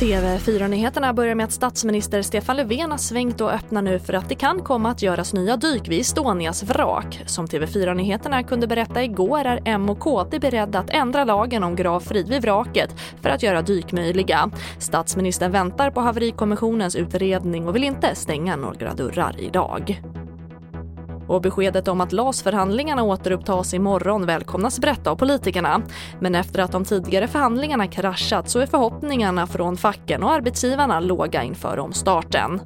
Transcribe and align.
TV4-nyheterna 0.00 1.12
börjar 1.12 1.34
med 1.34 1.44
att 1.44 1.52
statsminister 1.52 2.22
Stefan 2.22 2.56
Löfven 2.56 2.90
har 2.90 2.98
svängt 2.98 3.40
och 3.40 3.52
öppnar 3.52 3.82
nu 3.82 3.98
för 3.98 4.12
att 4.12 4.28
det 4.28 4.34
kan 4.34 4.62
komma 4.62 4.90
att 4.90 5.02
göras 5.02 5.32
nya 5.32 5.56
dyk 5.56 5.88
vid 5.88 6.00
Estonias 6.00 6.62
vrak. 6.62 7.22
Som 7.26 7.46
TV4-nyheterna 7.46 8.42
kunde 8.42 8.66
berätta 8.66 9.04
igår 9.04 9.44
är 9.44 9.60
M 9.64 9.90
och 9.90 9.98
KD 9.98 10.38
beredda 10.38 10.78
att 10.78 10.90
ändra 10.90 11.24
lagen 11.24 11.64
om 11.64 11.76
gravfrid 11.76 12.28
vid 12.28 12.42
vraket 12.42 12.90
för 13.22 13.30
att 13.30 13.42
göra 13.42 13.62
dyk 13.62 13.92
möjliga. 13.92 14.50
Statsministern 14.78 15.52
väntar 15.52 15.90
på 15.90 16.00
haverikommissionens 16.00 16.96
utredning 16.96 17.68
och 17.68 17.76
vill 17.76 17.84
inte 17.84 18.14
stänga 18.14 18.56
några 18.56 18.94
dörrar 18.94 19.36
idag. 19.38 20.00
Och 21.28 21.40
beskedet 21.40 21.88
om 21.88 22.00
att 22.00 22.12
LAS-förhandlingarna 22.12 23.02
återupptas 23.02 23.74
imorgon 23.74 24.26
välkomnas 24.26 24.80
brett 24.80 25.06
av 25.06 25.16
politikerna. 25.16 25.82
Men 26.20 26.34
efter 26.34 26.62
att 26.62 26.72
de 26.72 26.84
tidigare 26.84 27.28
förhandlingarna 27.28 27.86
kraschat 27.86 28.50
så 28.50 28.58
är 28.58 28.66
förhoppningarna 28.66 29.46
från 29.46 29.76
facken 29.76 30.22
och 30.22 30.30
arbetsgivarna 30.32 31.00
låga 31.00 31.42
inför 31.42 31.78
omstarten. 31.78 32.60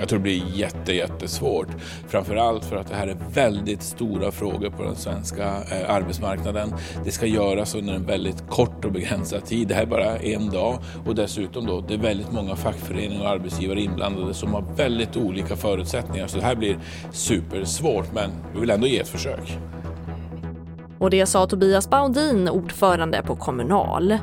Jag 0.00 0.08
tror 0.08 0.18
det 0.18 0.22
blir 0.22 0.42
jätte, 0.54 0.92
jättesvårt. 0.92 1.68
Framförallt 2.08 2.64
för 2.64 2.76
att 2.76 2.88
det 2.88 2.94
här 2.94 3.06
är 3.06 3.16
väldigt 3.34 3.82
stora 3.82 4.30
frågor 4.30 4.70
på 4.70 4.82
den 4.82 4.96
svenska 4.96 5.44
eh, 5.44 5.94
arbetsmarknaden. 5.94 6.74
Det 7.04 7.10
ska 7.10 7.26
göras 7.26 7.74
under 7.74 7.94
en 7.94 8.06
väldigt 8.06 8.48
kort 8.48 8.84
och 8.84 8.92
begränsad 8.92 9.44
tid. 9.44 9.68
Det 9.68 9.74
här 9.74 9.82
är 9.82 9.86
bara 9.86 10.16
en 10.16 10.50
dag 10.50 10.78
och 11.06 11.14
dessutom 11.14 11.66
då, 11.66 11.80
det 11.80 11.94
är 11.94 11.98
väldigt 11.98 12.32
många 12.32 12.56
fackföreningar 12.56 13.22
och 13.22 13.28
arbetsgivare 13.28 13.80
inblandade 13.80 14.34
som 14.34 14.54
har 14.54 14.64
väldigt 14.76 15.16
olika 15.16 15.56
förutsättningar. 15.56 16.26
Så 16.26 16.38
det 16.38 16.44
här 16.44 16.56
blir 16.56 16.78
supersvårt, 17.12 18.12
men 18.14 18.30
vi 18.54 18.60
vill 18.60 18.70
ändå 18.70 18.86
ge 18.86 18.98
ett 18.98 19.08
försök. 19.08 19.58
Och 20.98 21.10
det 21.10 21.26
sa 21.26 21.46
Tobias 21.46 21.90
Baudin, 21.90 22.48
ordförande 22.48 23.22
på 23.22 23.36
Kommunal. 23.36 24.18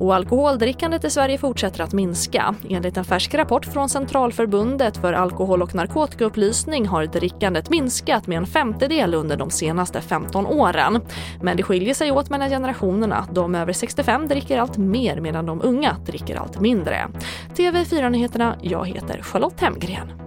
Och 0.00 0.14
alkoholdrickandet 0.14 1.04
i 1.04 1.10
Sverige 1.10 1.38
fortsätter 1.38 1.84
att 1.84 1.92
minska. 1.92 2.54
Enligt 2.70 2.96
en 2.96 3.04
färsk 3.04 3.34
rapport 3.34 3.66
från 3.66 3.88
Centralförbundet 3.88 4.96
för 4.96 5.12
alkohol 5.12 5.62
och 5.62 5.74
narkotikaupplysning 5.74 6.86
har 6.86 7.06
drickandet 7.06 7.70
minskat 7.70 8.26
med 8.26 8.38
en 8.38 8.46
femtedel 8.46 9.14
under 9.14 9.36
de 9.36 9.50
senaste 9.50 10.00
15 10.00 10.46
åren. 10.46 11.00
Men 11.42 11.56
det 11.56 11.62
skiljer 11.62 11.94
sig 11.94 12.12
åt 12.12 12.30
mellan 12.30 12.48
generationerna. 12.50 13.28
De 13.32 13.54
över 13.54 13.72
65 13.72 14.28
dricker 14.28 14.58
allt 14.58 14.76
mer 14.76 15.20
medan 15.20 15.46
de 15.46 15.62
unga 15.62 15.96
dricker 16.06 16.36
allt 16.36 16.60
mindre. 16.60 17.08
TV4-nyheterna, 17.56 18.56
jag 18.62 18.88
heter 18.88 19.22
Charlotte 19.22 19.60
Hemgren. 19.60 20.23